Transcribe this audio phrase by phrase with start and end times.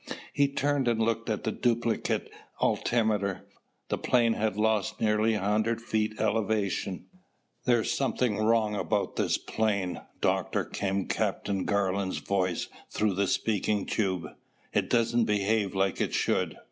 [0.33, 3.47] He turned and looked at the duplicate altimeter.
[3.89, 7.05] The plane had lost nearly a hundred feet elevation.
[7.65, 14.25] "There's something wrong about this plane, Doctor," came Captain Garland's voice through the speaking tube.
[14.73, 16.57] "It doesn't behave like it should."